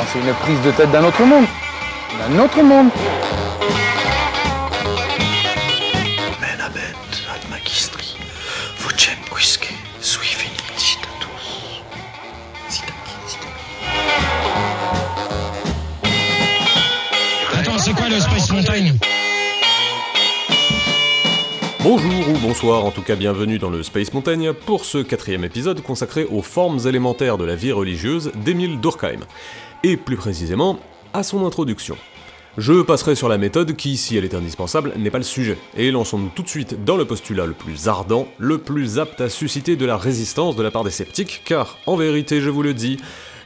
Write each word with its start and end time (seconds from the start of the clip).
Enfin, 0.00 0.08
c'est 0.14 0.26
une 0.26 0.34
prise 0.34 0.60
de 0.62 0.70
tête 0.70 0.90
d'un 0.92 1.04
autre 1.04 1.22
monde. 1.24 1.44
D'un 2.18 2.38
autre 2.42 2.62
monde. 2.62 2.88
Attends, 17.58 17.78
c'est 17.78 17.92
quoi 17.92 18.08
le 18.08 18.20
Space 18.20 18.50
Mountain? 18.50 19.09
Bonjour 21.82 22.28
ou 22.28 22.38
bonsoir, 22.46 22.84
en 22.84 22.90
tout 22.90 23.00
cas 23.00 23.16
bienvenue 23.16 23.58
dans 23.58 23.70
le 23.70 23.82
Space 23.82 24.12
Mountain 24.12 24.52
pour 24.66 24.84
ce 24.84 24.98
quatrième 24.98 25.44
épisode 25.44 25.80
consacré 25.80 26.26
aux 26.26 26.42
formes 26.42 26.78
élémentaires 26.86 27.38
de 27.38 27.44
la 27.46 27.54
vie 27.56 27.72
religieuse 27.72 28.32
d'Émile 28.44 28.80
Durkheim, 28.80 29.20
et 29.82 29.96
plus 29.96 30.16
précisément 30.16 30.78
à 31.14 31.22
son 31.22 31.46
introduction. 31.46 31.96
Je 32.58 32.82
passerai 32.82 33.14
sur 33.14 33.30
la 33.30 33.38
méthode 33.38 33.76
qui, 33.76 33.96
si 33.96 34.14
elle 34.18 34.26
est 34.26 34.34
indispensable, 34.34 34.92
n'est 34.98 35.10
pas 35.10 35.16
le 35.16 35.24
sujet, 35.24 35.56
et 35.74 35.90
lançons-nous 35.90 36.30
tout 36.34 36.42
de 36.42 36.48
suite 36.48 36.84
dans 36.84 36.98
le 36.98 37.06
postulat 37.06 37.46
le 37.46 37.54
plus 37.54 37.88
ardent, 37.88 38.28
le 38.36 38.58
plus 38.58 38.98
apte 38.98 39.22
à 39.22 39.30
susciter 39.30 39.76
de 39.76 39.86
la 39.86 39.96
résistance 39.96 40.56
de 40.56 40.62
la 40.62 40.70
part 40.70 40.84
des 40.84 40.90
sceptiques, 40.90 41.40
car, 41.46 41.78
en 41.86 41.96
vérité, 41.96 42.42
je 42.42 42.50
vous 42.50 42.62
le 42.62 42.74
dis, 42.74 42.98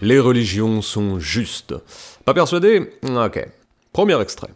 les 0.03 0.19
religions 0.19 0.83
sont 0.83 1.21
justes. 1.21 1.77
Pas 2.25 2.35
persuadé? 2.35 2.91
Ok. 3.05 3.47
Premier 3.93 4.21
extrait. 4.21 4.49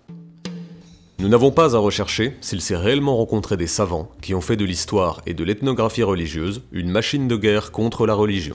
Nous 1.20 1.28
n'avons 1.28 1.50
pas 1.50 1.74
à 1.74 1.80
rechercher 1.80 2.36
s'il 2.40 2.60
s'est 2.60 2.76
réellement 2.76 3.16
rencontré 3.16 3.56
des 3.56 3.66
savants 3.66 4.08
qui 4.22 4.36
ont 4.36 4.40
fait 4.40 4.54
de 4.54 4.64
l'histoire 4.64 5.20
et 5.26 5.34
de 5.34 5.42
l'ethnographie 5.42 6.04
religieuse 6.04 6.62
une 6.70 6.90
machine 6.90 7.26
de 7.26 7.34
guerre 7.34 7.72
contre 7.72 8.06
la 8.06 8.14
religion. 8.14 8.54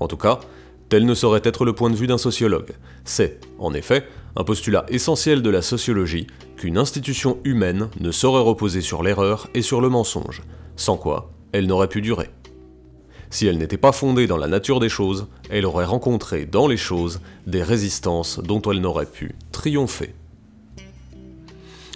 En 0.00 0.08
tout 0.08 0.16
cas, 0.16 0.40
tel 0.88 1.06
ne 1.06 1.14
saurait 1.14 1.42
être 1.44 1.64
le 1.64 1.72
point 1.72 1.88
de 1.88 1.94
vue 1.94 2.08
d'un 2.08 2.18
sociologue. 2.18 2.72
C'est, 3.04 3.38
en 3.60 3.74
effet, 3.74 4.08
un 4.34 4.42
postulat 4.42 4.86
essentiel 4.88 5.40
de 5.40 5.50
la 5.50 5.62
sociologie 5.62 6.26
qu'une 6.56 6.78
institution 6.78 7.38
humaine 7.44 7.90
ne 8.00 8.10
saurait 8.10 8.42
reposer 8.42 8.80
sur 8.80 9.04
l'erreur 9.04 9.48
et 9.54 9.62
sur 9.62 9.80
le 9.80 9.88
mensonge, 9.88 10.42
sans 10.74 10.96
quoi 10.96 11.30
elle 11.52 11.68
n'aurait 11.68 11.86
pu 11.86 12.00
durer. 12.00 12.30
Si 13.30 13.46
elle 13.46 13.58
n'était 13.58 13.76
pas 13.76 13.92
fondée 13.92 14.26
dans 14.26 14.36
la 14.36 14.48
nature 14.48 14.80
des 14.80 14.88
choses, 14.88 15.28
elle 15.48 15.64
aurait 15.64 15.84
rencontré 15.84 16.44
dans 16.44 16.66
les 16.66 16.76
choses 16.76 17.20
des 17.46 17.62
résistances 17.62 18.40
dont 18.40 18.62
elle 18.62 18.80
n'aurait 18.80 19.06
pu 19.06 19.36
triompher. 19.52 20.12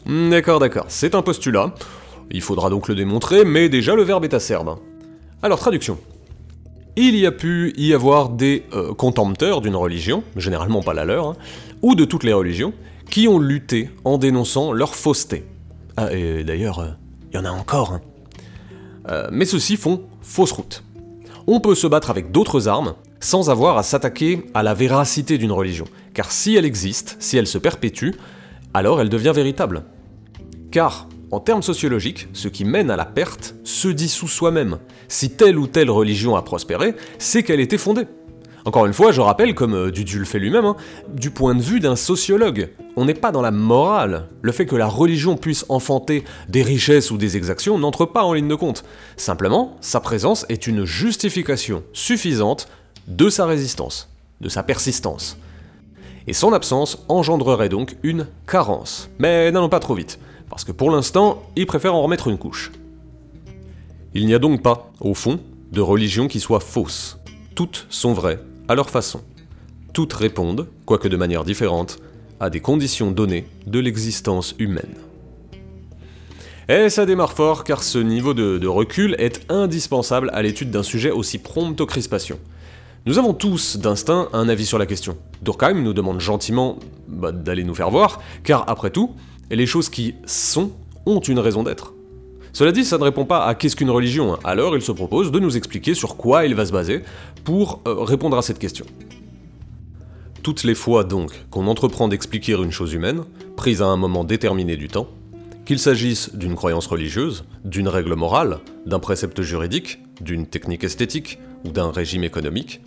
Hmm, 0.07 0.31
D'accord, 0.31 0.59
d'accord, 0.59 0.85
c'est 0.89 1.15
un 1.15 1.23
postulat. 1.23 1.75
Il 2.31 2.41
faudra 2.41 2.71
donc 2.71 2.89
le 2.89 2.95
démontrer, 2.95 3.45
mais 3.45 3.69
déjà 3.69 3.95
le 3.95 4.03
verbe 4.03 4.25
est 4.25 4.35
acerbe. 4.35 4.77
Alors, 5.43 5.59
traduction. 5.59 5.99
Il 6.97 7.17
y 7.17 7.27
a 7.27 7.33
pu 7.33 7.73
y 7.77 7.93
avoir 7.93 8.29
des 8.29 8.65
euh, 8.73 8.95
contempteurs 8.95 9.61
d'une 9.61 9.77
religion, 9.77 10.23
généralement 10.37 10.83
pas 10.83 10.95
la 10.95 11.05
leur, 11.05 11.29
hein, 11.29 11.37
ou 11.83 11.95
de 11.95 12.05
toutes 12.05 12.23
les 12.25 12.33
religions, 12.33 12.73
qui 13.11 13.29
ont 13.29 13.39
lutté 13.39 13.91
en 14.05 14.17
dénonçant 14.17 14.73
leur 14.73 14.95
fausseté. 14.95 15.45
Ah, 15.97 16.13
et 16.13 16.45
d'ailleurs, 16.45 16.97
il 17.33 17.37
y 17.37 17.39
en 17.39 17.45
a 17.45 17.51
encore. 17.51 17.93
hein. 17.93 18.01
Euh, 19.11 19.29
mais 19.33 19.45
ceux-ci 19.45 19.77
font 19.77 20.03
fausse 20.23 20.53
route. 20.53 20.83
On 21.47 21.61
peut 21.61 21.75
se 21.75 21.87
battre 21.87 22.11
avec 22.11 22.31
d'autres 22.31 22.69
armes 22.69 22.95
sans 23.21 23.51
avoir 23.51 23.77
à 23.77 23.83
s'attaquer 23.83 24.45
à 24.55 24.63
la 24.63 24.73
véracité 24.73 25.37
d'une 25.37 25.53
religion, 25.53 25.85
car 26.15 26.31
si 26.31 26.57
elle 26.57 26.65
existe, 26.65 27.17
si 27.21 27.37
elle 27.37 27.47
se 27.47 27.59
perpétue, 27.59 28.11
alors 28.73 29.01
elle 29.01 29.09
devient 29.09 29.33
véritable. 29.35 29.85
Car, 30.75 31.07
en 31.31 31.39
termes 31.39 31.63
sociologiques, 31.63 32.27
ce 32.33 32.49
qui 32.49 32.65
mène 32.65 32.91
à 32.91 32.97
la 32.97 33.05
perte 33.05 33.55
se 33.63 33.87
dissout 33.87 34.27
soi-même. 34.27 34.79
Si 35.07 35.31
telle 35.31 35.57
ou 35.57 35.69
telle 35.69 35.89
religion 35.89 36.35
a 36.35 36.43
prospéré, 36.43 36.97
c'est 37.19 37.45
qu'elle 37.45 37.61
était 37.61 37.79
fondée. 37.79 38.09
Encore 38.65 38.85
une 38.85 38.93
fois, 38.93 39.13
je 39.13 39.21
rappelle, 39.21 39.55
comme 39.55 39.75
euh, 39.75 39.93
Dudu 39.93 40.19
le 40.19 40.25
fait 40.25 40.41
lui-même, 40.41 40.65
hein, 40.65 40.75
du 41.07 41.31
point 41.31 41.55
de 41.55 41.63
vue 41.63 41.79
d'un 41.79 41.95
sociologue, 41.95 42.71
on 42.97 43.05
n'est 43.05 43.15
pas 43.15 43.31
dans 43.31 43.41
la 43.41 43.53
morale. 43.53 44.27
Le 44.43 44.51
fait 44.51 44.67
que 44.67 44.75
la 44.75 44.89
religion 44.89 45.37
puisse 45.37 45.65
enfanter 45.69 46.25
des 46.49 46.65
richesses 46.65 47.13
ou 47.13 47.19
des 47.19 47.37
exactions 47.37 47.79
n'entre 47.79 48.05
pas 48.05 48.25
en 48.25 48.33
ligne 48.33 48.49
de 48.49 48.57
compte. 48.57 48.83
Simplement, 49.17 49.77
sa 49.81 50.01
présence 50.01 50.45
est 50.49 50.67
une 50.67 50.85
justification 50.85 51.85
suffisante 51.93 52.67
de 53.07 53.29
sa 53.29 53.47
résistance, 53.47 54.11
de 54.41 54.49
sa 54.49 54.65
persistance. 54.65 55.39
Et 56.27 56.33
son 56.33 56.53
absence 56.53 57.05
engendrerait 57.09 57.69
donc 57.69 57.97
une 58.03 58.27
carence. 58.49 59.09
Mais 59.21 59.53
n'allons 59.53 59.69
pas 59.69 59.79
trop 59.79 59.95
vite, 59.95 60.19
parce 60.55 60.63
que 60.63 60.71
pour 60.71 60.93
l'instant, 60.93 61.43
il 61.57 61.67
préfère 61.67 61.97
en 61.97 62.03
remettre 62.03 62.29
une 62.29 62.39
couche. 62.39 62.71
Il 64.15 64.25
n'y 64.25 64.35
a 64.35 64.39
donc 64.39 64.63
pas, 64.63 64.93
au 65.01 65.13
fond, 65.13 65.41
de 65.73 65.81
religion 65.81 66.29
qui 66.29 66.39
soit 66.39 66.61
fausse. 66.61 67.19
Toutes 67.57 67.89
sont 67.91 68.13
vraies, 68.13 68.39
à 68.69 68.77
leur 68.77 68.89
façon. 68.89 69.21
Toutes 69.93 70.13
répondent, 70.13 70.69
quoique 70.87 71.09
de 71.09 71.17
manière 71.17 71.43
différente, 71.43 71.99
à 72.39 72.51
des 72.51 72.61
conditions 72.61 73.11
données 73.11 73.49
de 73.67 73.81
l'existence 73.81 74.55
humaine. 74.61 74.95
Et 76.69 76.89
ça 76.89 77.05
démarre 77.05 77.33
fort 77.33 77.65
car 77.65 77.83
ce 77.83 77.99
niveau 77.99 78.33
de, 78.33 78.59
de 78.59 78.69
recul 78.69 79.17
est 79.19 79.51
indispensable 79.51 80.31
à 80.35 80.41
l'étude 80.41 80.71
d'un 80.71 80.85
sujet 80.85 81.11
aussi 81.11 81.39
prompt 81.39 81.81
aux 81.81 81.87
crispations. 81.87 82.39
Nous 83.07 83.19
avons 83.19 83.35
tous, 83.35 83.77
d'instinct, 83.77 84.29
un 84.33 84.49
avis 84.49 84.67
sur 84.67 84.79
la 84.79 84.87
question. 84.87 85.19
Durkheim 85.43 85.83
nous 85.83 85.93
demande 85.95 86.21
gentiment 86.21 86.79
bah, 87.09 87.33
d'aller 87.33 87.65
nous 87.65 87.75
faire 87.75 87.91
voir, 87.91 88.23
car 88.45 88.65
après 88.69 88.91
tout, 88.91 89.17
les 89.51 89.67
choses 89.67 89.89
qui 89.89 90.15
sont 90.27 90.73
ont 91.07 91.21
une 91.21 91.39
raison 91.39 91.63
d'être. 91.63 91.95
Cela 92.53 92.71
dit, 92.71 92.85
ça 92.85 92.99
ne 92.99 93.05
répond 93.05 93.25
pas 93.25 93.45
à 93.47 93.55
qu'est-ce 93.55 93.75
qu'une 93.75 93.91
religion, 93.91 94.39
alors 94.45 94.77
il 94.77 94.83
se 94.83 94.93
propose 94.93 95.33
de 95.33 95.41
nous 95.41 95.57
expliquer 95.57 95.95
sur 95.95 96.17
quoi 96.17 96.47
il 96.47 96.55
va 96.55 96.65
se 96.65 96.73
baser 96.73 97.03
pour 97.43 97.83
euh, 97.89 97.95
répondre 98.05 98.39
à 98.39 98.43
cette 98.43 98.61
question. 98.61 98.87
Toutes 100.43 100.63
les 100.63 100.75
fois 100.75 101.05
donc 101.05 101.33
qu'on 101.51 101.67
entreprend 101.67 102.07
d'expliquer 102.07 102.53
une 102.53 102.71
chose 102.71 102.93
humaine, 102.93 103.23
prise 103.57 103.83
à 103.83 103.87
un 103.87 103.97
moment 103.97 104.25
déterminé 104.25 104.77
du 104.77 104.89
temps, 104.89 105.09
qu'il 105.65 105.79
s'agisse 105.79 106.35
d'une 106.35 106.55
croyance 106.55 106.87
religieuse, 106.87 107.45
d'une 107.65 107.89
règle 107.89 108.15
morale, 108.15 108.61
d'un 108.87 108.99
précepte 108.99 109.43
juridique, 109.43 109.99
d'une 110.21 110.47
technique 110.47 110.85
esthétique 110.85 111.39
ou 111.65 111.71
d'un 111.71 111.91
régime 111.91 112.23
économique, 112.23 112.83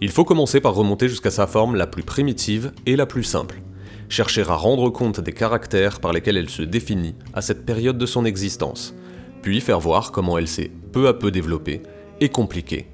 il 0.00 0.10
faut 0.10 0.24
commencer 0.24 0.60
par 0.60 0.74
remonter 0.74 1.08
jusqu'à 1.08 1.30
sa 1.30 1.46
forme 1.46 1.76
la 1.76 1.86
plus 1.86 2.02
primitive 2.02 2.72
et 2.86 2.96
la 2.96 3.06
plus 3.06 3.24
simple, 3.24 3.60
chercher 4.08 4.42
à 4.42 4.54
rendre 4.54 4.90
compte 4.90 5.20
des 5.20 5.32
caractères 5.32 6.00
par 6.00 6.12
lesquels 6.12 6.36
elle 6.36 6.50
se 6.50 6.62
définit 6.62 7.14
à 7.34 7.42
cette 7.42 7.64
période 7.64 7.98
de 7.98 8.06
son 8.06 8.24
existence, 8.24 8.94
puis 9.42 9.60
faire 9.60 9.80
voir 9.80 10.12
comment 10.12 10.38
elle 10.38 10.48
s'est 10.48 10.70
peu 10.92 11.08
à 11.08 11.14
peu 11.14 11.30
développée 11.30 11.82
et 12.20 12.28
compliquée, 12.28 12.86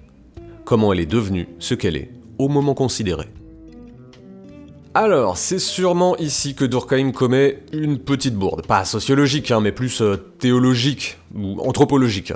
comment 0.64 0.92
elle 0.92 1.00
est 1.00 1.06
devenue 1.06 1.48
ce 1.58 1.74
qu'elle 1.74 1.96
est 1.96 2.10
au 2.38 2.48
moment 2.48 2.74
considéré. 2.74 3.26
Alors, 4.94 5.36
c'est 5.36 5.58
sûrement 5.58 6.16
ici 6.16 6.54
que 6.54 6.64
Durkheim 6.64 7.12
commet 7.12 7.58
une 7.72 7.98
petite 7.98 8.34
bourde. 8.34 8.66
Pas 8.66 8.84
sociologique, 8.84 9.50
hein, 9.50 9.60
mais 9.60 9.70
plus 9.70 10.00
euh, 10.00 10.16
théologique 10.16 11.18
ou 11.36 11.60
anthropologique. 11.60 12.32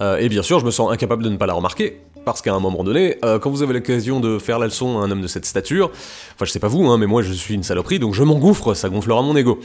Euh, 0.00 0.16
et 0.16 0.28
bien 0.28 0.42
sûr, 0.42 0.58
je 0.58 0.64
me 0.64 0.70
sens 0.70 0.90
incapable 0.90 1.22
de 1.22 1.28
ne 1.28 1.36
pas 1.36 1.46
la 1.46 1.52
remarquer, 1.52 2.00
parce 2.24 2.42
qu'à 2.42 2.54
un 2.54 2.60
moment 2.60 2.84
donné, 2.84 3.16
euh, 3.24 3.38
quand 3.38 3.50
vous 3.50 3.62
avez 3.62 3.74
l'occasion 3.74 4.20
de 4.20 4.38
faire 4.38 4.58
la 4.58 4.66
leçon 4.66 4.98
à 4.98 5.04
un 5.04 5.10
homme 5.10 5.22
de 5.22 5.26
cette 5.26 5.46
stature, 5.46 5.90
enfin 6.34 6.44
je 6.44 6.50
sais 6.50 6.58
pas 6.58 6.68
vous, 6.68 6.86
hein, 6.86 6.98
mais 6.98 7.06
moi 7.06 7.22
je 7.22 7.32
suis 7.32 7.54
une 7.54 7.62
saloperie, 7.62 7.98
donc 7.98 8.14
je 8.14 8.22
m'engouffre, 8.22 8.74
ça 8.74 8.88
gonflera 8.88 9.22
mon 9.22 9.36
ego. 9.36 9.60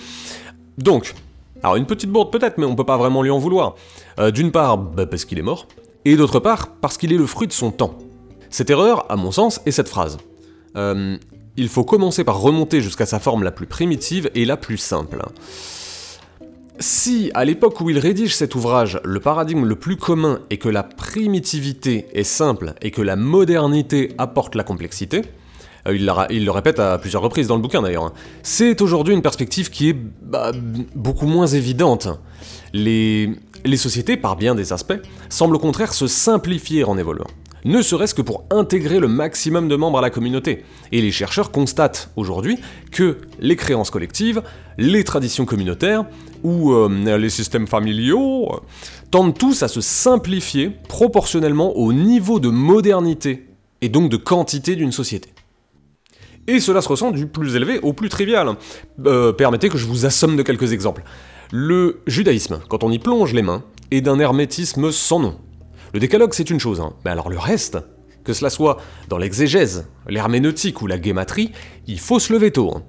Donc, 0.77 1.13
alors 1.63 1.75
une 1.75 1.85
petite 1.85 2.09
bourde 2.09 2.31
peut-être, 2.31 2.57
mais 2.57 2.66
on 2.66 2.75
peut 2.75 2.85
pas 2.85 2.97
vraiment 2.97 3.21
lui 3.21 3.31
en 3.31 3.39
vouloir. 3.39 3.75
Euh, 4.19 4.31
D'une 4.31 4.51
part, 4.51 4.77
bah, 4.77 5.05
parce 5.05 5.25
qu'il 5.25 5.39
est 5.39 5.43
mort, 5.43 5.67
et 6.05 6.16
d'autre 6.16 6.39
part, 6.39 6.69
parce 6.81 6.97
qu'il 6.97 7.11
est 7.11 7.17
le 7.17 7.25
fruit 7.25 7.47
de 7.47 7.53
son 7.53 7.71
temps. 7.71 7.97
Cette 8.49 8.69
erreur, 8.69 9.05
à 9.11 9.16
mon 9.16 9.31
sens, 9.31 9.61
est 9.66 9.72
cette 9.72 9.89
phrase. 9.89 10.17
Euh, 10.77 11.17
il 11.57 11.69
faut 11.69 11.83
commencer 11.83 12.23
par 12.23 12.39
remonter 12.39 12.81
jusqu'à 12.81 13.05
sa 13.05 13.19
forme 13.19 13.43
la 13.43 13.51
plus 13.51 13.66
primitive 13.66 14.29
et 14.35 14.45
la 14.45 14.57
plus 14.57 14.77
simple. 14.77 15.22
Si, 16.79 17.31
à 17.33 17.45
l'époque 17.45 17.79
où 17.79 17.89
il 17.89 17.97
rédige 17.97 18.35
cet 18.35 18.53
ouvrage, 18.53 18.99
le 19.05 19.22
paradigme 19.22 19.66
le 19.66 19.75
plus 19.75 19.95
commun 19.95 20.39
est 20.49 20.57
que 20.57 20.67
la 20.67 20.83
primitivité 20.83 22.07
est 22.13 22.23
simple 22.23 22.73
et 22.81 22.91
que 22.91 23.01
la 23.01 23.16
modernité 23.16 24.11
apporte 24.17 24.55
la 24.55 24.63
complexité, 24.63 25.22
euh, 25.87 25.95
il, 26.29 26.45
le 26.45 26.51
répète 26.51 26.79
à 26.79 26.97
plusieurs 26.97 27.22
reprises 27.22 27.47
dans 27.47 27.55
le 27.55 27.61
bouquin 27.61 27.81
d'ailleurs, 27.81 28.05
hein, 28.05 28.13
c'est 28.43 28.81
aujourd'hui 28.81 29.13
une 29.13 29.22
perspective 29.22 29.69
qui 29.69 29.89
est 29.89 29.95
bah, 30.23 30.51
beaucoup 30.95 31.27
moins 31.27 31.47
évidente. 31.47 32.09
Les 32.73 33.37
sociétés, 33.78 34.17
par 34.17 34.35
bien 34.35 34.53
des 34.53 34.73
aspects, 34.73 34.99
semblent 35.29 35.55
au 35.55 35.59
contraire 35.59 35.93
se 35.93 36.07
simplifier 36.07 36.83
en 36.83 36.97
évoluant 36.97 37.28
ne 37.66 37.81
serait-ce 37.81 38.13
que 38.13 38.21
pour 38.21 38.45
intégrer 38.51 38.99
le 38.99 39.07
maximum 39.07 39.67
de 39.67 39.75
membres 39.75 39.97
à 39.97 40.01
la 40.01 40.11
communauté. 40.11 40.63
Et 40.91 41.01
les 41.01 41.11
chercheurs 41.11 41.51
constatent 41.51 42.11
aujourd'hui 42.16 42.59
que 42.91 43.17
les 43.39 43.55
créances 43.55 43.89
collectives, 43.89 44.43
les 44.78 45.03
traditions 45.03 45.45
communautaires 45.45 46.05
ou 46.45 46.73
euh, 46.73 47.17
les 47.17 47.29
systèmes 47.31 47.65
familiaux 47.65 48.61
tendent 49.09 49.35
tous 49.35 49.63
à 49.63 49.67
se 49.67 49.81
simplifier 49.81 50.69
proportionnellement 50.87 51.75
au 51.75 51.91
niveau 51.91 52.39
de 52.39 52.49
modernité 52.49 53.47
et 53.81 53.89
donc 53.89 54.11
de 54.11 54.17
quantité 54.17 54.75
d'une 54.75 54.91
société. 54.91 55.29
Et 56.47 56.59
cela 56.59 56.81
se 56.81 56.89
ressent 56.89 57.09
du 57.09 57.25
plus 57.25 57.55
élevé 57.55 57.79
au 57.79 57.93
plus 57.93 58.09
trivial. 58.09 58.55
Euh, 59.07 59.33
permettez 59.33 59.69
que 59.69 59.79
je 59.79 59.87
vous 59.87 60.05
assomme 60.05 60.35
de 60.35 60.43
quelques 60.43 60.71
exemples. 60.71 61.03
Le 61.51 62.01
judaïsme, 62.05 62.59
quand 62.69 62.83
on 62.83 62.91
y 62.91 62.99
plonge 62.99 63.33
les 63.33 63.41
mains, 63.41 63.63
est 63.89 64.01
d'un 64.01 64.19
hermétisme 64.19 64.91
sans 64.91 65.19
nom. 65.19 65.39
Le 65.93 65.99
décalogue, 65.99 66.33
c'est 66.35 66.51
une 66.51 66.59
chose, 66.59 66.79
hein. 66.79 66.93
mais 67.03 67.11
alors 67.11 67.29
le 67.29 67.39
reste, 67.39 67.79
Que 68.23 68.33
cela 68.33 68.49
soit 68.49 68.77
dans 69.09 69.17
l'exégèse, 69.19 69.87
l'herméneutique 70.07 70.81
ou 70.81 70.87
la 70.87 70.97
guématrie, 70.97 71.51
il 71.87 71.99
faut 71.99 72.19
se 72.19 72.33
lever 72.33 72.51
tôt. 72.51 72.71
hein. 72.75 72.83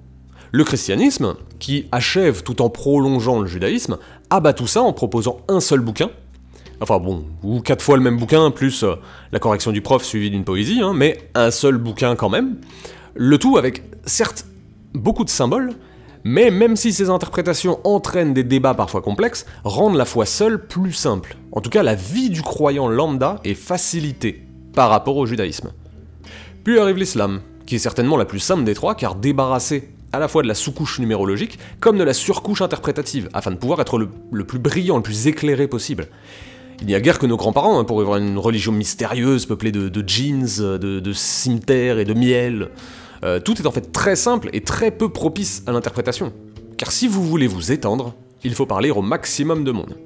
Le 0.52 0.64
christianisme, 0.64 1.34
qui 1.58 1.86
achève 1.92 2.42
tout 2.42 2.62
en 2.62 2.70
prolongeant 2.70 3.40
le 3.40 3.46
judaïsme, 3.46 3.98
abat 4.30 4.52
tout 4.52 4.66
ça 4.66 4.82
en 4.82 4.92
proposant 4.92 5.38
un 5.48 5.60
seul 5.60 5.80
bouquin. 5.80 6.10
Enfin 6.80 6.98
bon, 6.98 7.24
ou 7.42 7.60
quatre 7.60 7.82
fois 7.82 7.96
le 7.96 8.02
même 8.02 8.18
bouquin, 8.18 8.50
plus 8.50 8.82
euh, 8.82 8.96
la 9.32 9.38
correction 9.38 9.72
du 9.72 9.80
prof 9.80 10.04
suivie 10.04 10.30
d'une 10.30 10.44
poésie, 10.44 10.80
hein, 10.82 10.92
mais 10.94 11.18
un 11.34 11.50
seul 11.50 11.78
bouquin 11.78 12.16
quand 12.16 12.28
même. 12.28 12.56
Le 13.14 13.38
tout 13.38 13.56
avec, 13.56 13.82
certes, 14.04 14.46
beaucoup 14.92 15.24
de 15.24 15.30
symboles, 15.30 15.72
mais 16.22 16.50
même 16.50 16.76
si 16.76 16.92
ces 16.92 17.08
interprétations 17.08 17.78
entraînent 17.84 18.34
des 18.34 18.44
débats 18.44 18.74
parfois 18.74 19.00
complexes, 19.00 19.46
rendent 19.64 19.96
la 19.96 20.04
foi 20.04 20.26
seule 20.26 20.66
plus 20.66 20.92
simple. 20.92 21.36
En 21.52 21.60
tout 21.60 21.70
cas, 21.70 21.82
la 21.82 21.94
vie 21.94 22.30
du 22.30 22.42
croyant 22.42 22.88
lambda 22.88 23.40
est 23.44 23.54
facilitée 23.54 24.42
par 24.74 24.90
rapport 24.90 25.16
au 25.16 25.24
judaïsme. 25.24 25.72
Puis 26.62 26.78
arrive 26.78 26.96
l'islam, 26.96 27.40
qui 27.64 27.76
est 27.76 27.78
certainement 27.78 28.16
la 28.16 28.24
plus 28.24 28.40
simple 28.40 28.64
des 28.64 28.74
trois, 28.74 28.94
car 28.94 29.14
débarrassé 29.14 29.88
à 30.12 30.18
la 30.18 30.28
fois 30.28 30.42
de 30.42 30.48
la 30.48 30.54
sous-couche 30.54 30.98
numérologique, 30.98 31.58
comme 31.80 31.98
de 31.98 32.04
la 32.04 32.14
surcouche 32.14 32.62
interprétative, 32.62 33.28
afin 33.32 33.50
de 33.50 33.56
pouvoir 33.56 33.80
être 33.80 33.98
le, 33.98 34.44
plus 34.44 34.58
brillant, 34.58 34.96
le 34.96 35.02
plus 35.02 35.26
éclairé 35.26 35.68
possible. 35.68 36.08
Il 36.80 36.86
n'y 36.86 36.94
a 36.94 37.00
guère 37.00 37.18
que 37.18 37.26
nos 37.26 37.36
grands-parents 37.36 37.78
hein, 37.78 37.84
pour 37.84 38.00
avoir 38.00 38.18
une 38.18 38.38
religion 38.38 38.72
mystérieuse, 38.72 39.46
peuplée 39.46 39.72
de, 39.72 40.04
jeans, 40.06 40.78
de, 40.78 41.00
de 41.00 42.00
et 42.00 42.04
de 42.04 42.14
miel. 42.14 42.70
Euh, 43.24 43.40
tout 43.40 43.54
est 43.60 43.66
en 43.66 43.70
fait 43.70 43.92
très 43.92 44.14
simple 44.14 44.50
et 44.52 44.60
très 44.60 44.90
peu 44.90 45.08
propice 45.08 45.62
à 45.66 45.72
l'interprétation. 45.72 46.32
Car 46.76 46.92
si 46.92 47.08
vous 47.08 47.24
voulez 47.24 47.46
vous 47.46 47.72
étendre, 47.72 48.14
il 48.44 48.54
faut 48.54 48.66
parler 48.66 48.90
au 48.90 49.00
maximum 49.02 49.64
de 49.64 49.72
monde. 49.72 49.96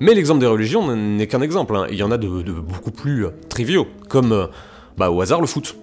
Mais 0.00 0.14
l'exemple 0.14 0.40
des 0.40 0.46
religions 0.46 0.94
n'est 0.94 1.26
qu'un 1.26 1.40
exemple, 1.40 1.76
hein. 1.76 1.86
il 1.90 1.96
y 1.96 2.02
en 2.02 2.10
a 2.10 2.18
de, 2.18 2.28
beaucoup 2.28 2.90
plus 2.90 3.26
triviaux, 3.48 3.86
comme 4.08 4.32
euh, 4.32 4.46
bah, 4.96 5.10
au 5.10 5.20
hasard 5.20 5.40
le 5.40 5.46
foot. 5.46 5.76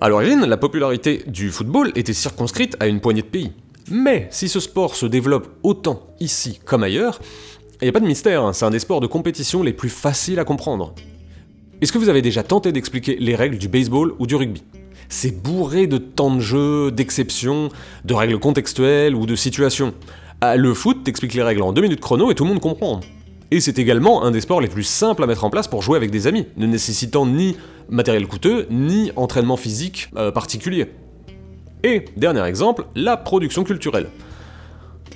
À 0.00 0.08
l'origine, 0.08 0.44
la 0.44 0.56
popularité 0.56 1.22
du 1.26 1.50
football 1.50 1.92
était 1.94 2.12
circonscrite 2.12 2.76
à 2.80 2.88
une 2.88 3.00
poignée 3.00 3.22
de 3.22 3.26
pays. 3.26 3.52
Mais 3.90 4.26
si 4.30 4.48
ce 4.48 4.60
sport 4.60 4.96
se 4.96 5.06
développe 5.06 5.48
autant 5.62 6.08
ici 6.20 6.60
comme 6.64 6.82
ailleurs, 6.82 7.20
il 7.80 7.84
n'y 7.84 7.88
a 7.88 7.92
pas 7.92 8.00
de 8.00 8.06
mystère, 8.06 8.42
hein, 8.42 8.52
c'est 8.52 8.64
un 8.64 8.70
des 8.70 8.80
sports 8.80 9.00
de 9.00 9.06
compétition 9.06 9.62
les 9.62 9.72
plus 9.72 9.88
faciles 9.88 10.38
à 10.40 10.44
comprendre. 10.44 10.94
Est-ce 11.80 11.92
que 11.92 11.98
vous 11.98 12.08
avez 12.08 12.22
déjà 12.22 12.42
tenté 12.42 12.72
d'expliquer 12.72 13.16
les 13.20 13.34
règles 13.34 13.58
du 13.58 13.68
baseball 13.68 14.14
ou 14.18 14.26
du 14.26 14.36
rugby? 14.36 14.62
C'est 15.08 15.42
bourré 15.42 15.86
de 15.86 15.98
temps 15.98 16.34
de 16.34 16.40
jeu, 16.40 16.90
d'exceptions, 16.90 17.68
de 18.04 18.14
règles 18.14 18.38
contextuelles 18.38 19.14
ou 19.14 19.26
de 19.26 19.36
situations. 19.36 19.94
Ah, 20.40 20.56
le 20.56 20.74
foot 20.74 21.04
t'explique 21.04 21.34
les 21.34 21.42
règles 21.42 21.62
en 21.62 21.72
2 21.72 21.80
minutes 21.80 22.00
chrono 22.00 22.30
et 22.30 22.34
tout 22.34 22.44
le 22.44 22.50
monde 22.50 22.60
comprend. 22.60 23.00
Et 23.50 23.60
c'est 23.60 23.78
également 23.78 24.24
un 24.24 24.30
des 24.30 24.40
sports 24.40 24.60
les 24.60 24.68
plus 24.68 24.82
simples 24.82 25.22
à 25.22 25.26
mettre 25.26 25.44
en 25.44 25.50
place 25.50 25.68
pour 25.68 25.82
jouer 25.82 25.96
avec 25.96 26.10
des 26.10 26.26
amis, 26.26 26.46
ne 26.56 26.66
nécessitant 26.66 27.26
ni 27.26 27.56
matériel 27.88 28.26
coûteux, 28.26 28.66
ni 28.70 29.12
entraînement 29.16 29.56
physique 29.56 30.10
euh, 30.16 30.30
particulier. 30.30 30.86
Et, 31.82 32.04
dernier 32.16 32.44
exemple, 32.44 32.86
la 32.94 33.16
production 33.16 33.64
culturelle. 33.64 34.08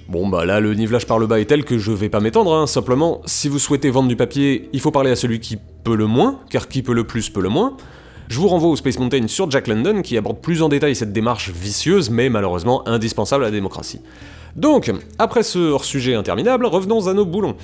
Bon 0.09 0.26
bah 0.26 0.47
là 0.47 0.59
le 0.59 0.73
nivelage 0.73 1.06
par 1.06 1.19
le 1.19 1.26
bas 1.26 1.38
est 1.38 1.44
tel 1.44 1.65
que 1.65 1.76
je 1.76 1.93
vais 1.93 2.09
pas 2.09 2.20
m'étendre, 2.20 2.55
hein. 2.55 2.67
simplement 2.67 3.20
si 3.26 3.49
vous 3.49 3.59
souhaitez 3.59 3.91
vendre 3.91 4.09
du 4.09 4.17
papier, 4.17 4.70
il 4.73 4.81
faut 4.81 4.91
parler 4.91 5.11
à 5.11 5.17
celui 5.17 5.38
qui 5.38 5.59
peut 5.85 5.97
le 5.97 6.06
moins, 6.06 6.41
car 6.49 6.67
qui 6.67 6.82
peut 6.82 6.94
le 6.94 7.05
plus 7.05 7.29
peut 7.29 7.43
le 7.43 7.50
moins. 7.50 7.76
Je 8.29 8.38
vous 8.38 8.49
renvoie 8.49 8.70
au 8.70 8.76
Space 8.76 8.99
Mountain 8.99 9.26
sur 9.26 9.50
Jack 9.50 9.69
London 9.69 10.00
qui 10.00 10.17
aborde 10.17 10.41
plus 10.41 10.62
en 10.62 10.70
détail 10.70 10.94
cette 10.94 11.12
démarche 11.12 11.50
vicieuse 11.50 12.09
mais 12.09 12.31
malheureusement 12.31 12.88
indispensable 12.88 13.44
à 13.44 13.49
la 13.49 13.53
démocratie. 13.53 14.00
Donc, 14.56 14.91
après 15.19 15.43
ce 15.43 15.59
hors-sujet 15.59 16.15
interminable, 16.15 16.67
revenons 16.67 17.09
à 17.09 17.15
nos 17.15 17.26
boulons. 17.26 17.56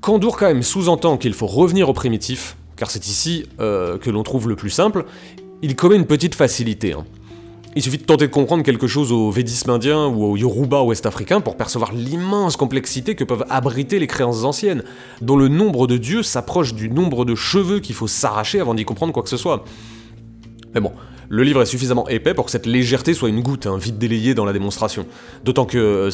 Quand 0.00 0.18
Durkheim 0.18 0.62
sous-entend 0.62 1.16
qu'il 1.16 1.32
faut 1.32 1.46
revenir 1.46 1.88
au 1.88 1.92
primitif, 1.92 2.56
car 2.76 2.90
c'est 2.90 3.06
ici 3.06 3.46
euh, 3.60 3.98
que 3.98 4.10
l'on 4.10 4.22
trouve 4.22 4.48
le 4.48 4.56
plus 4.56 4.70
simple, 4.70 5.04
il 5.62 5.74
commet 5.76 5.96
une 5.96 6.06
petite 6.06 6.34
facilité. 6.34 6.92
hein. 6.92 7.04
Il 7.74 7.82
suffit 7.82 7.98
de 7.98 8.04
tenter 8.04 8.26
de 8.26 8.32
comprendre 8.32 8.62
quelque 8.62 8.86
chose 8.86 9.12
au 9.12 9.30
védisme 9.30 9.68
indien 9.68 10.06
ou 10.06 10.24
au 10.24 10.36
yoruba 10.36 10.80
ouest-africain 10.80 11.42
pour 11.42 11.58
percevoir 11.58 11.92
l'immense 11.92 12.56
complexité 12.56 13.14
que 13.14 13.22
peuvent 13.22 13.44
abriter 13.50 13.98
les 13.98 14.06
créances 14.06 14.44
anciennes, 14.44 14.82
dont 15.20 15.36
le 15.36 15.48
nombre 15.48 15.86
de 15.86 15.98
dieux 15.98 16.22
s'approche 16.22 16.72
du 16.72 16.88
nombre 16.88 17.26
de 17.26 17.34
cheveux 17.34 17.80
qu'il 17.80 17.94
faut 17.94 18.06
s'arracher 18.06 18.60
avant 18.60 18.72
d'y 18.72 18.86
comprendre 18.86 19.12
quoi 19.12 19.22
que 19.22 19.28
ce 19.28 19.36
soit. 19.36 19.62
Mais 20.74 20.80
bon, 20.80 20.92
le 21.28 21.42
livre 21.42 21.60
est 21.60 21.66
suffisamment 21.66 22.08
épais 22.08 22.32
pour 22.32 22.46
que 22.46 22.50
cette 22.50 22.64
légèreté 22.64 23.12
soit 23.12 23.28
une 23.28 23.42
goutte, 23.42 23.66
hein, 23.66 23.76
vite 23.76 23.98
délayée 23.98 24.34
dans 24.34 24.46
la 24.46 24.54
démonstration. 24.54 25.06
D'autant 25.44 25.66
que, 25.66 26.08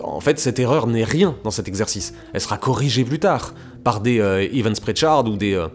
en 0.00 0.20
fait, 0.20 0.40
cette 0.40 0.58
erreur 0.58 0.88
n'est 0.88 1.04
rien 1.04 1.36
dans 1.44 1.52
cet 1.52 1.68
exercice. 1.68 2.14
Elle 2.32 2.40
sera 2.40 2.58
corrigée 2.58 3.04
plus 3.04 3.20
tard, 3.20 3.54
par 3.86 4.00
des 4.00 4.18
euh, 4.18 4.48
Evans 4.52 4.74
Pritchard 4.74 5.26
ou 5.26 5.36
des, 5.36 5.54
euh, 5.54 5.68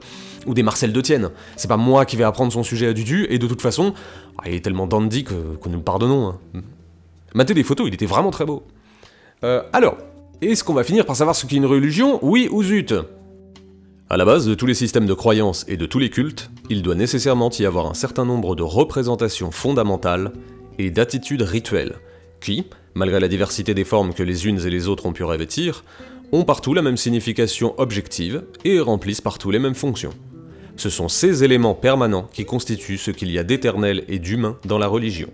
ou 0.46 0.54
des 0.54 0.64
Marcel 0.64 0.92
Detienne. 0.92 1.30
C'est 1.56 1.70
pas 1.70 1.78
moi 1.78 2.04
qui 2.04 2.18
vais 2.18 2.26
apprendre 2.26 2.52
son 2.52 2.62
sujet 2.62 2.88
à 2.88 2.94
Dudu, 2.94 3.26
et 3.30 3.40
de 3.40 3.48
toute 3.48 3.62
façon, 3.62 3.94
ah, 4.38 4.50
il 4.50 4.56
est 4.56 4.60
tellement 4.60 4.86
dandy 4.86 5.24
que, 5.24 5.34
nous 5.34 5.78
le 5.78 5.82
pardonnons. 5.82 6.28
Hein. 6.28 6.62
Matez 7.34 7.54
des 7.54 7.64
photos, 7.64 7.88
il 7.88 7.94
était 7.94 8.06
vraiment 8.06 8.30
très 8.30 8.44
beau. 8.44 8.64
Euh, 9.46 9.64
alors, 9.72 9.96
est-ce 10.42 10.62
qu'on 10.66 10.74
va 10.74 10.84
finir 10.84 11.06
par 11.06 11.16
savoir 11.16 11.38
ce 11.38 11.46
qu'est 11.46 11.56
une 11.56 11.66
religion? 11.66 12.20
Oui 12.22 12.50
ou 12.52 12.62
zut? 12.64 12.94
À 14.10 14.18
la 14.18 14.26
base 14.26 14.46
de 14.46 14.56
tous 14.56 14.66
les 14.66 14.74
systèmes 14.74 15.06
de 15.06 15.14
croyances 15.14 15.64
et 15.70 15.78
de 15.78 15.86
tous 15.86 16.00
les 16.00 16.10
cultes, 16.10 16.52
il 16.70 16.82
doit 16.82 16.96
nécessairement 16.96 17.50
y 17.52 17.66
avoir 17.66 17.86
un 17.86 17.94
certain 17.94 18.26
nombre 18.26 18.58
de 18.58 18.64
représentations 18.64 19.52
fondamentales 19.52 20.34
et 20.80 20.92
d'attitudes 20.92 21.44
rituelles, 21.44 21.96
qui, 22.42 22.66
malgré 22.94 23.22
la 23.22 23.30
diversité 23.30 23.74
des 23.74 23.86
formes 23.86 24.14
que 24.14 24.22
les 24.22 24.48
unes 24.48 24.60
et 24.66 24.70
les 24.70 24.90
autres 24.90 25.06
ont 25.06 25.14
pu 25.14 25.24
revêtir, 25.24 25.86
ont 26.32 26.44
partout 26.44 26.74
la 26.74 26.82
même 26.82 26.98
signification 26.98 27.74
objective 27.78 28.44
et 28.64 28.80
remplissent 28.80 29.22
partout 29.22 29.52
les 29.52 29.60
mêmes 29.60 29.76
fonctions. 29.76 30.14
Ce 30.78 30.90
sont 30.90 31.10
ces 31.10 31.44
éléments 31.44 31.76
permanents 31.76 32.28
qui 32.32 32.46
constituent 32.46 32.98
ce 32.98 33.12
qu'il 33.12 33.32
y 33.32 33.38
a 33.38 33.44
d'éternel 33.44 34.04
et 34.08 34.20
d'humain 34.20 34.58
dans 34.66 34.78
la 34.78 34.88
religion. 34.88 35.30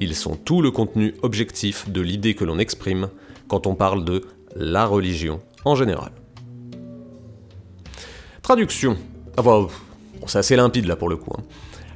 Ils 0.00 0.14
sont 0.14 0.36
tout 0.36 0.62
le 0.62 0.70
contenu 0.70 1.14
objectif 1.22 1.88
de 1.88 2.00
l'idée 2.00 2.34
que 2.34 2.44
l'on 2.44 2.58
exprime 2.58 3.08
quand 3.48 3.66
on 3.66 3.74
parle 3.74 4.04
de 4.04 4.22
la 4.54 4.86
religion 4.86 5.40
en 5.64 5.74
général. 5.74 6.12
Traduction. 8.42 8.96
Enfin, 9.38 9.68
bon, 10.20 10.26
c'est 10.26 10.38
assez 10.38 10.56
limpide 10.56 10.86
là 10.86 10.96
pour 10.96 11.08
le 11.08 11.16
coup. 11.16 11.32
hein. 11.36 11.42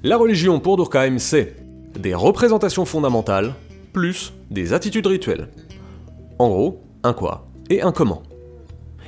La 0.03 0.17
religion 0.17 0.61
pour 0.61 0.77
Durkheim, 0.77 1.19
c'est 1.19 1.57
des 1.99 2.15
représentations 2.15 2.85
fondamentales 2.85 3.55
plus 3.93 4.33
des 4.51 4.73
attitudes 4.73 5.07
rituelles. 5.07 5.49
En 6.39 6.49
gros, 6.49 6.85
un 7.03 7.13
quoi 7.13 7.49
et 7.71 7.83
un 7.83 7.93
comment. 7.93 8.23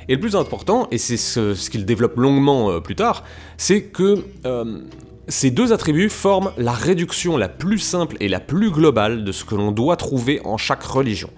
Et 0.09 0.15
le 0.15 0.19
plus 0.19 0.35
important, 0.35 0.87
et 0.89 0.97
c'est 0.97 1.17
ce, 1.17 1.69
qu'il 1.69 1.85
développe 1.85 2.17
longuement 2.17 2.71
euh, 2.71 2.79
plus 2.79 2.95
tard, 2.95 3.23
c'est 3.57 3.83
que 3.83 4.25
euh, 4.43 4.79
ces 5.27 5.51
deux 5.51 5.71
attributs 5.71 6.09
forment 6.09 6.51
la 6.57 6.71
réduction 6.71 7.37
la 7.37 7.47
plus 7.47 7.77
simple 7.77 8.17
et 8.19 8.27
la 8.27 8.39
plus 8.39 8.71
globale 8.71 9.23
de 9.23 9.31
ce 9.31 9.45
que 9.45 9.53
l'on 9.53 9.71
doit 9.71 9.97
trouver 9.97 10.41
en 10.45 10.57
chaque 10.57 10.81
religion, 10.81 11.29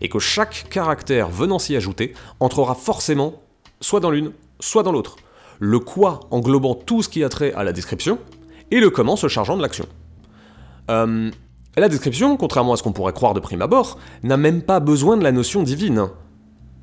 et 0.00 0.08
que 0.08 0.20
chaque 0.20 0.68
caractère 0.70 1.28
venant 1.28 1.58
s'y 1.58 1.74
ajouter 1.74 2.14
entrera 2.38 2.76
forcément 2.76 3.34
soit 3.80 3.98
dans 3.98 4.12
l'une, 4.12 4.30
soit 4.60 4.84
dans 4.84 4.92
l'autre. 4.92 5.16
Le 5.58 5.80
quoi 5.80 6.20
englobant 6.30 6.76
tout 6.76 7.02
ce 7.02 7.08
qui 7.08 7.24
a 7.24 7.28
trait 7.28 7.52
à 7.54 7.64
la 7.64 7.72
description, 7.72 8.20
et 8.70 8.78
le 8.78 8.90
comment 8.90 9.16
se 9.16 9.26
chargeant 9.26 9.56
de 9.56 9.62
l'action. 9.62 9.86
Euh, 10.88 11.32
la 11.76 11.88
description, 11.88 12.36
contrairement 12.36 12.74
à 12.74 12.76
ce 12.76 12.84
qu'on 12.84 12.92
pourrait 12.92 13.12
croire 13.12 13.34
de 13.34 13.40
prime 13.40 13.62
abord, 13.62 13.98
n'a 14.22 14.36
même 14.36 14.62
pas 14.62 14.78
besoin 14.78 15.16
de 15.16 15.24
la 15.24 15.32
notion 15.32 15.64
divine. 15.64 16.10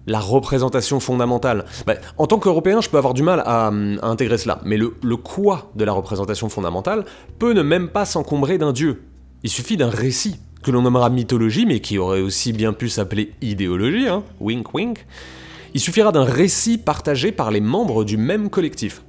La 0.07 0.19
représentation 0.19 0.99
fondamentale. 0.99 1.65
Bah, 1.85 1.95
en 2.17 2.25
tant 2.25 2.39
qu'Européen, 2.39 2.81
je 2.81 2.89
peux 2.89 2.97
avoir 2.97 3.13
du 3.13 3.23
mal 3.23 3.43
à, 3.45 3.67
hum, 3.67 3.99
à 4.01 4.07
intégrer 4.07 4.37
cela, 4.37 4.59
mais 4.63 4.77
le, 4.77 4.95
le 5.03 5.17
quoi 5.17 5.69
de 5.75 5.83
la 5.83 5.91
représentation 5.91 6.49
fondamentale 6.49 7.05
peut 7.37 7.53
ne 7.53 7.61
même 7.61 7.89
pas 7.89 8.05
s'encombrer 8.05 8.57
d'un 8.57 8.71
dieu. 8.71 9.03
Il 9.43 9.49
suffit 9.49 9.77
d'un 9.77 9.89
récit, 9.89 10.39
que 10.63 10.71
l'on 10.71 10.81
nommera 10.81 11.09
mythologie, 11.09 11.65
mais 11.65 11.79
qui 11.79 11.97
aurait 11.97 12.21
aussi 12.21 12.53
bien 12.53 12.73
pu 12.73 12.89
s'appeler 12.89 13.33
idéologie, 13.41 14.07
hein, 14.07 14.23
wink 14.39 14.73
wink. 14.73 15.05
Il 15.73 15.79
suffira 15.79 16.11
d'un 16.11 16.23
récit 16.23 16.77
partagé 16.77 17.31
par 17.31 17.51
les 17.51 17.61
membres 17.61 18.03
du 18.03 18.17
même 18.17 18.49
collectif. 18.49 19.03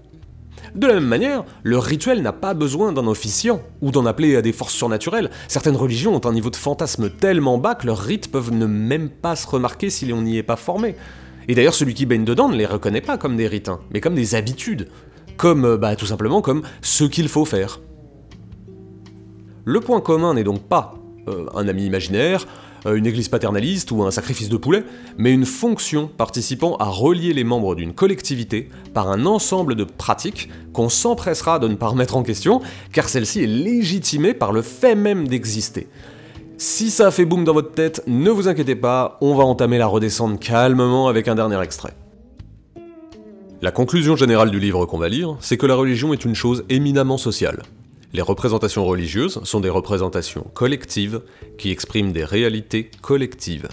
De 0.75 0.87
la 0.87 0.95
même 0.95 1.07
manière, 1.07 1.45
le 1.63 1.79
rituel 1.79 2.23
n'a 2.23 2.33
pas 2.33 2.55
besoin 2.55 2.93
d'un 2.93 3.07
officiant, 3.07 3.61
ou 3.81 3.91
d'en 3.91 4.07
appeler 4.07 4.37
à 4.37 4.43
des 4.43 4.53
forces 4.53 4.75
surnaturelles. 4.75 5.31
Certaines 5.49 5.77
religions 5.77 6.15
ont 6.15 6.27
un 6.27 6.33
niveau 6.33 6.51
de 6.51 6.57
fantasme 6.57 7.11
tellement 7.11 7.59
bas 7.59 7.75
que 7.75 7.87
leurs 7.87 7.99
rites 7.99 8.31
peuvent 8.31 8.53
ne 8.53 8.67
même 8.67 9.09
pas 9.09 9.37
se 9.37 9.47
remarquer 9.47 9.91
si 9.91 10.07
l'on 10.07 10.23
n'y 10.23 10.39
est 10.39 10.43
pas 10.43 10.57
formé. 10.57 10.95
Et 11.49 11.55
d'ailleurs, 11.55 11.75
celui 11.75 11.95
qui 11.95 12.07
baigne 12.07 12.25
dedans 12.25 12.49
ne 12.49 12.57
les 12.57 12.67
reconnaît 12.67 13.01
pas 13.01 13.17
comme 13.17 13.37
des 13.37 13.47
rites, 13.47 13.69
hein, 13.69 13.81
mais 13.91 14.01
comme 14.01 14.15
des 14.15 14.35
habitudes. 14.35 14.89
Comme, 15.37 15.65
euh, 15.65 15.77
bah, 15.77 15.97
tout 15.97 16.07
simplement 16.07 16.43
comme 16.43 16.63
ce 16.83 17.05
qu'il 17.05 17.29
faut 17.29 17.45
faire. 17.45 17.81
Le 19.65 19.81
point 19.81 20.01
commun 20.01 20.35
n'est 20.35 20.45
donc 20.45 20.63
pas 20.63 20.95
euh, 21.29 21.47
un 21.55 21.69
ami 21.69 21.87
imaginaire, 21.87 22.47
une 22.87 23.07
église 23.07 23.29
paternaliste 23.29 23.91
ou 23.91 24.03
un 24.03 24.11
sacrifice 24.11 24.49
de 24.49 24.57
poulet, 24.57 24.85
mais 25.17 25.33
une 25.33 25.47
fonction 25.47 26.09
participant 26.09 26.77
à 26.77 26.87
relier 26.87 27.33
les 27.33 27.45
membres 27.45 27.75
d'une 27.75 27.93
collectivité 27.93 28.69
par 28.95 29.09
un 29.09 29.27
ensemble 29.27 29.75
de 29.75 29.85
pratiques 29.85 30.49
qu'on 30.73 30.89
s'empressera 30.89 31.59
de 31.59 31.69
ne 31.69 31.75
pas 31.75 31.89
remettre 31.89 32.17
en 32.17 32.23
question, 32.23 32.61
car 32.93 33.09
celle-ci 33.09 33.43
est 33.43 33.47
légitimée 33.47 34.35
par 34.35 34.53
le 34.53 34.63
fait 34.63 34.95
même 34.95 35.29
d'exister. 35.29 35.89
Si 36.57 36.91
ça 36.91 37.07
a 37.07 37.11
fait 37.11 37.25
boum 37.25 37.45
dans 37.45 37.53
votre 37.53 37.73
tête, 37.73 38.03
ne 38.07 38.31
vous 38.31 38.49
inquiétez 38.49 38.75
pas, 38.75 39.17
on 39.21 39.35
va 39.35 39.45
entamer 39.45 39.79
la 39.79 39.87
redescente 39.87 40.41
calmement 40.41 41.07
avec 41.07 41.29
un 41.29 41.37
dernier 41.37 41.61
extrait. 41.63 41.95
La 43.61 43.71
conclusion 43.71 44.17
générale 44.17 44.51
du 44.51 44.61
livre 44.61 44.87
qu'on 44.87 44.99
va 44.99 45.09
lire, 45.09 45.37
c'est 45.41 45.57
que 45.57 45.67
la 45.67 45.75
religion 45.75 46.13
est 46.13 46.25
une 46.25 46.35
chose 46.35 46.65
éminemment 46.69 47.19
sociale. 47.19 47.63
Les 48.15 48.23
représentations 48.23 48.87
religieuses 48.87 49.41
sont 49.45 49.61
des 49.61 49.69
représentations 49.69 50.47
collectives 50.55 51.21
qui 51.59 51.71
expriment 51.71 52.13
des 52.13 52.25
réalités 52.25 52.91
collectives. 53.03 53.69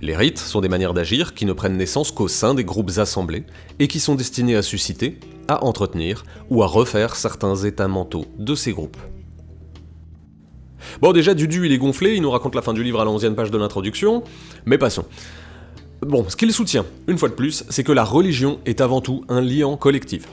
Les 0.00 0.16
rites 0.16 0.38
sont 0.38 0.62
des 0.62 0.70
manières 0.70 0.94
d'agir 0.94 1.34
qui 1.34 1.44
ne 1.44 1.52
prennent 1.52 1.76
naissance 1.76 2.10
qu'au 2.10 2.26
sein 2.26 2.54
des 2.54 2.64
groupes 2.64 2.92
assemblés 2.96 3.44
et 3.78 3.86
qui 3.86 4.00
sont 4.00 4.14
destinés 4.14 4.56
à 4.56 4.62
susciter, 4.62 5.20
à 5.46 5.62
entretenir 5.62 6.24
ou 6.48 6.62
à 6.62 6.66
refaire 6.66 7.16
certains 7.16 7.54
états 7.54 7.88
mentaux 7.88 8.24
de 8.38 8.54
ces 8.54 8.72
groupes. 8.72 8.96
Bon 11.02 11.12
déjà 11.12 11.34
Dudu 11.34 11.66
il 11.66 11.72
est 11.72 11.78
gonflé, 11.78 12.14
il 12.14 12.22
nous 12.22 12.30
raconte 12.30 12.54
la 12.54 12.62
fin 12.62 12.72
du 12.72 12.82
livre 12.82 13.00
à 13.02 13.06
11 13.06 13.34
page 13.36 13.50
de 13.50 13.58
l'introduction, 13.58 14.24
mais 14.64 14.78
passons. 14.78 15.04
Bon, 16.00 16.26
ce 16.30 16.36
qu'il 16.36 16.50
soutient, 16.50 16.86
une 17.08 17.18
fois 17.18 17.28
de 17.28 17.34
plus, 17.34 17.64
c'est 17.68 17.84
que 17.84 17.92
la 17.92 18.04
religion 18.04 18.58
est 18.64 18.80
avant 18.80 19.02
tout 19.02 19.26
un 19.28 19.42
lien 19.42 19.76
collectif. 19.76 20.26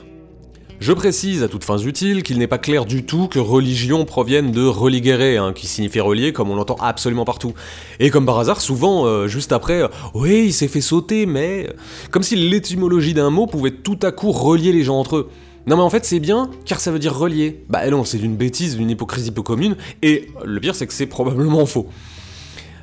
Je 0.80 0.92
précise 0.92 1.42
à 1.42 1.48
toutes 1.48 1.64
fins 1.64 1.78
utiles 1.78 2.22
qu'il 2.22 2.38
n'est 2.38 2.46
pas 2.46 2.58
clair 2.58 2.86
du 2.86 3.04
tout 3.04 3.26
que 3.26 3.40
religion 3.40 4.04
provienne 4.04 4.52
de 4.52 4.64
religere, 4.64 5.42
hein, 5.42 5.52
qui 5.52 5.66
signifie 5.66 5.98
relier 5.98 6.32
comme 6.32 6.50
on 6.50 6.54
l'entend 6.54 6.76
absolument 6.76 7.24
partout. 7.24 7.52
Et 7.98 8.10
comme 8.10 8.24
par 8.24 8.38
hasard, 8.38 8.60
souvent, 8.60 9.04
euh, 9.04 9.26
juste 9.26 9.50
après, 9.50 9.82
euh, 9.82 9.88
oui, 10.14 10.44
il 10.46 10.52
s'est 10.52 10.68
fait 10.68 10.80
sauter, 10.80 11.26
mais... 11.26 11.68
Comme 12.12 12.22
si 12.22 12.36
l'étymologie 12.36 13.12
d'un 13.12 13.30
mot 13.30 13.48
pouvait 13.48 13.72
tout 13.72 13.98
à 14.02 14.12
coup 14.12 14.30
relier 14.30 14.72
les 14.72 14.84
gens 14.84 15.00
entre 15.00 15.16
eux. 15.16 15.30
Non 15.66 15.76
mais 15.76 15.82
en 15.82 15.90
fait 15.90 16.06
c'est 16.06 16.20
bien, 16.20 16.48
car 16.64 16.80
ça 16.80 16.92
veut 16.92 17.00
dire 17.00 17.14
relier. 17.14 17.64
Bah 17.68 17.90
non, 17.90 18.04
c'est 18.04 18.16
d'une 18.16 18.36
bêtise, 18.36 18.76
d'une 18.76 18.88
hypocrisie 18.88 19.32
peu 19.32 19.42
commune, 19.42 19.76
et 20.00 20.28
le 20.42 20.60
pire 20.60 20.74
c'est 20.74 20.86
que 20.86 20.94
c'est 20.94 21.06
probablement 21.06 21.66
faux. 21.66 21.88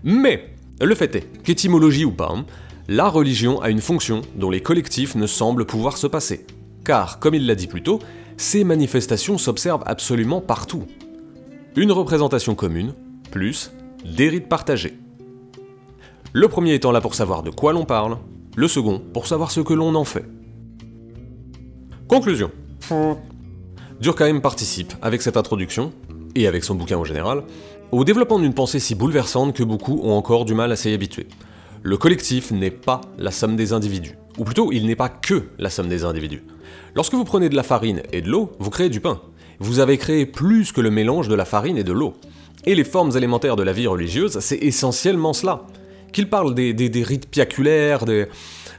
Mais, 0.03 0.49
le 0.81 0.93
fait 0.93 1.15
est, 1.15 1.41
qu'étymologie 1.43 2.05
ou 2.05 2.11
pas, 2.11 2.31
hein, 2.31 2.45
la 2.87 3.07
religion 3.07 3.59
a 3.61 3.71
une 3.71 3.81
fonction 3.81 4.21
dont 4.35 4.51
les 4.51 4.61
collectifs 4.61 5.15
ne 5.15 5.25
semblent 5.25 5.65
pouvoir 5.65 5.97
se 5.97 6.05
passer 6.05 6.45
car, 6.85 7.19
comme 7.19 7.35
il 7.35 7.45
l'a 7.45 7.55
dit 7.55 7.67
plus 7.67 7.83
tôt, 7.83 7.99
ces 8.37 8.63
manifestations 8.63 9.37
s'observent 9.37 9.83
absolument 9.85 10.39
partout. 10.39 10.83
Une 11.75 11.91
représentation 11.91 12.55
commune, 12.55 12.93
plus 13.31 13.73
des 14.05 14.29
rites 14.29 14.47
partagés. 14.47 14.97
Le 16.31 16.47
premier 16.47 16.73
étant 16.73 16.91
là 16.91 17.01
pour 17.01 17.15
savoir 17.15 17.43
de 17.43 17.49
quoi 17.49 17.73
l'on 17.73 17.85
parle, 17.85 18.17
le 18.55 18.67
second 18.69 19.01
pour 19.13 19.27
savoir 19.27 19.51
ce 19.51 19.59
que 19.59 19.73
l'on 19.73 19.95
en 19.95 20.05
fait. 20.05 20.25
Conclusion. 22.07 22.51
Durkheim 23.99 24.39
participe, 24.39 24.93
avec 25.01 25.21
cette 25.21 25.37
introduction, 25.37 25.91
et 26.35 26.47
avec 26.47 26.63
son 26.63 26.75
bouquin 26.75 26.97
en 26.97 27.03
général, 27.03 27.43
au 27.91 28.03
développement 28.03 28.39
d'une 28.39 28.53
pensée 28.53 28.79
si 28.79 28.93
bouleversante 28.93 29.55
que 29.55 29.63
beaucoup 29.63 30.01
ont 30.03 30.13
encore 30.13 30.45
du 30.45 30.53
mal 30.53 30.71
à 30.71 30.75
s'y 30.75 30.93
habituer. 30.93 31.27
Le 31.81 31.97
collectif 31.97 32.51
n'est 32.51 32.71
pas 32.71 33.01
la 33.17 33.31
somme 33.31 33.55
des 33.55 33.73
individus. 33.73 34.17
Ou 34.37 34.43
plutôt, 34.43 34.71
il 34.71 34.85
n'est 34.85 34.95
pas 34.95 35.09
que 35.09 35.43
la 35.57 35.69
somme 35.69 35.87
des 35.87 36.03
individus. 36.03 36.43
Lorsque 36.95 37.13
vous 37.13 37.23
prenez 37.23 37.49
de 37.49 37.55
la 37.55 37.63
farine 37.63 38.01
et 38.11 38.21
de 38.21 38.29
l'eau, 38.29 38.51
vous 38.59 38.69
créez 38.69 38.89
du 38.89 38.99
pain. 38.99 39.21
Vous 39.59 39.79
avez 39.79 39.97
créé 39.97 40.25
plus 40.25 40.71
que 40.71 40.81
le 40.81 40.91
mélange 40.91 41.27
de 41.27 41.35
la 41.35 41.45
farine 41.45 41.77
et 41.77 41.83
de 41.83 41.93
l'eau. 41.93 42.13
Et 42.65 42.75
les 42.75 42.83
formes 42.83 43.15
élémentaires 43.15 43.55
de 43.55 43.63
la 43.63 43.73
vie 43.73 43.87
religieuse, 43.87 44.39
c'est 44.39 44.57
essentiellement 44.57 45.33
cela. 45.33 45.65
Qu'il 46.11 46.29
parle 46.29 46.53
des, 46.53 47.03
rites 47.03 47.29
piaculaires, 47.29 48.05
de 48.05 48.27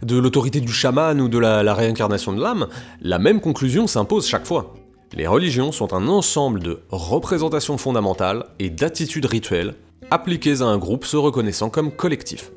l'autorité 0.03 0.61
du 0.61 0.73
chaman 0.73 1.21
ou 1.21 1.29
de 1.29 1.39
la 1.39 1.75
réincarnation 1.75 2.33
de 2.33 2.43
l'âme, 2.43 2.67
la 3.01 3.19
même 3.19 3.41
conclusion 3.41 3.87
s'impose 3.87 4.27
chaque 4.27 4.47
fois. 4.47 4.75
Les 5.15 5.27
religions 5.27 5.73
sont 5.73 5.95
un 5.95 6.09
ensemble 6.09 6.61
de 6.61 6.81
représentations 6.91 7.79
fondamentales 7.79 8.45
et 8.59 8.71
d'attitudes 8.71 9.27
rituelles 9.27 9.75
appliquées 10.11 10.63
à 10.63 10.67
un 10.67 10.79
groupe 10.79 11.05
se 11.05 11.17
reconnaissant 11.17 11.71
comme 11.71 11.91
collectif. 11.91 12.51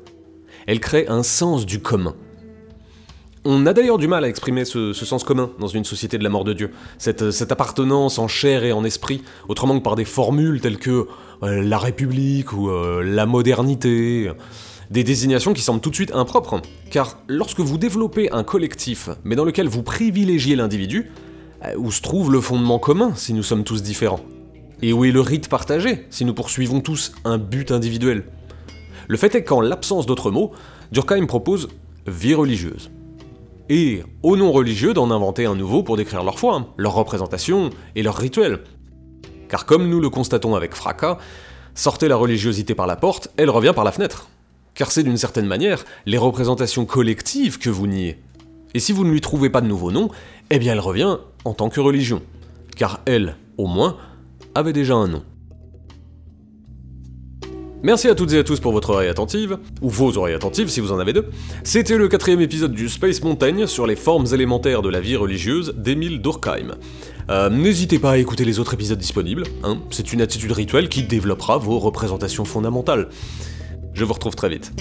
Elles 0.66 0.80
créent 0.80 1.08
un 1.08 1.22
sens 1.22 1.64
du 1.64 1.80
commun, 1.80 2.14
on 3.44 3.64
a 3.66 3.72
d'ailleurs 3.72 3.98
du 3.98 4.06
mal 4.06 4.24
à 4.24 4.28
exprimer 4.28 4.64
ce, 4.64 4.92
sens 4.92 5.24
commun 5.24 5.50
dans 5.58 5.66
une 5.66 5.84
société 5.84 6.18
de 6.18 6.24
la 6.24 6.28
mort 6.28 6.44
de 6.44 6.52
Dieu, 6.52 6.72
cette, 6.98 7.50
appartenance 7.50 8.18
en 8.18 8.28
chair 8.28 8.64
et 8.64 8.72
en 8.72 8.84
esprit, 8.84 9.22
autrement 9.48 9.78
que 9.78 9.82
par 9.82 9.96
des 9.96 10.04
formules 10.04 10.60
telles 10.60 10.78
que 10.78 11.06
euh, 11.42 11.62
la 11.62 11.78
République 11.78 12.52
ou 12.52 12.68
euh, 12.68 13.02
la 13.02 13.24
modernité, 13.24 14.30
des 14.90 15.04
désignations 15.04 15.54
qui 15.54 15.62
semblent 15.62 15.80
tout 15.80 15.90
de 15.90 15.94
suite 15.94 16.12
impropres, 16.14 16.60
car 16.90 17.18
lorsque 17.28 17.60
vous 17.60 17.78
développez 17.78 18.30
un 18.30 18.42
collectif, 18.42 19.08
mais 19.24 19.36
dans 19.36 19.44
lequel 19.44 19.68
vous 19.68 19.82
privilégiez 19.82 20.54
l'individu, 20.54 21.10
euh, 21.64 21.74
où 21.76 21.90
se 21.90 22.02
trouve 22.02 22.30
le 22.30 22.40
fondement 22.40 22.78
commun 22.78 23.14
si 23.14 23.32
nous 23.32 23.42
sommes 23.42 23.64
tous 23.64 23.82
différents? 23.82 24.20
Et 24.82 24.92
où 24.92 25.04
est 25.04 25.12
le 25.12 25.20
rite 25.20 25.48
partagé 25.48 26.06
si 26.10 26.24
nous 26.24 26.34
poursuivons 26.34 26.80
tous 26.80 27.12
un 27.24 27.38
but 27.38 27.70
individuel? 27.70 28.24
Le 29.08 29.16
fait 29.16 29.34
est 29.34 29.44
qu'en 29.44 29.60
l'absence 29.60 30.06
d'autres 30.06 30.30
mots, 30.30 30.52
Durkheim 30.92 31.26
propose 31.26 31.68
vie 32.06 32.34
religieuse 32.34 32.90
et 33.70 34.02
aux 34.24 34.36
non-religieux 34.36 34.92
d'en 34.92 35.12
inventer 35.12 35.46
un 35.46 35.54
nouveau 35.54 35.84
pour 35.84 35.96
décrire 35.96 36.24
leur 36.24 36.40
foi, 36.40 36.66
leur 36.76 36.92
représentation 36.92 37.70
et 37.94 38.02
leurs 38.02 38.16
rituels. 38.16 38.64
Car 39.48 39.64
comme 39.64 39.88
nous 39.88 40.00
le 40.00 40.10
constatons 40.10 40.56
avec 40.56 40.74
fracas, 40.74 41.18
sortez 41.74 42.08
la 42.08 42.16
religiosité 42.16 42.74
par 42.74 42.88
la 42.88 42.96
porte, 42.96 43.28
elle 43.36 43.48
revient 43.48 43.72
par 43.74 43.84
la 43.84 43.92
fenêtre. 43.92 44.28
Car 44.74 44.90
c'est 44.90 45.04
d'une 45.04 45.16
certaine 45.16 45.46
manière 45.46 45.84
les 46.04 46.18
représentations 46.18 46.84
collectives 46.84 47.58
que 47.58 47.70
vous 47.70 47.86
niez. 47.86 48.18
Et 48.74 48.80
si 48.80 48.92
vous 48.92 49.04
ne 49.04 49.10
lui 49.10 49.20
trouvez 49.20 49.50
pas 49.50 49.60
de 49.60 49.68
nouveau 49.68 49.92
nom, 49.92 50.10
eh 50.50 50.58
bien 50.58 50.72
elle 50.72 50.80
revient 50.80 51.18
en 51.44 51.54
tant 51.54 51.68
que 51.68 51.80
religion. 51.80 52.22
Car 52.76 53.00
elle, 53.06 53.36
au 53.56 53.66
moins, 53.66 53.98
avait 54.56 54.72
déjà 54.72 54.94
un 54.94 55.06
nom. 55.06 55.22
Merci 57.82 58.08
à 58.08 58.14
toutes 58.14 58.34
et 58.34 58.38
à 58.38 58.44
tous 58.44 58.60
pour 58.60 58.72
votre 58.72 58.90
oreille 58.90 59.08
attentive, 59.08 59.56
ou 59.80 59.88
vos 59.88 60.18
oreilles 60.18 60.34
attentives 60.34 60.68
si 60.68 60.80
vous 60.80 60.92
en 60.92 60.98
avez 60.98 61.14
deux. 61.14 61.26
C'était 61.64 61.96
le 61.96 62.08
quatrième 62.08 62.42
épisode 62.42 62.72
du 62.72 62.90
Space 62.90 63.22
Mountain 63.22 63.66
sur 63.66 63.86
les 63.86 63.96
formes 63.96 64.26
élémentaires 64.34 64.82
de 64.82 64.90
la 64.90 65.00
vie 65.00 65.16
religieuse 65.16 65.72
d'Emile 65.78 66.20
Durkheim. 66.20 66.76
Euh, 67.30 67.48
n'hésitez 67.48 67.98
pas 67.98 68.12
à 68.12 68.18
écouter 68.18 68.44
les 68.44 68.58
autres 68.58 68.74
épisodes 68.74 68.98
disponibles, 68.98 69.44
hein, 69.64 69.78
c'est 69.90 70.12
une 70.12 70.20
attitude 70.20 70.52
rituelle 70.52 70.90
qui 70.90 71.04
développera 71.04 71.56
vos 71.56 71.78
représentations 71.78 72.44
fondamentales. 72.44 73.08
Je 73.94 74.04
vous 74.04 74.12
retrouve 74.12 74.36
très 74.36 74.50
vite. 74.50 74.72